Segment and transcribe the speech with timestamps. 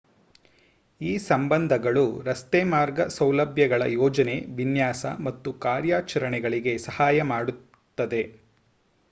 [1.01, 8.23] ಈ ಸಂಬಂಧಗಳು ರಸ್ತೆಮಾರ್ಗ ಸೌಲಭ್ಯಗಳ ಯೋಜನೆ ವಿನ್ಯಾಸ ಮತ್ತು ಕಾರ್ಯಾಚರಣೆಗಳಿಗೆ ಸಹಾಯ ಮಾಡುತ್ತದೆ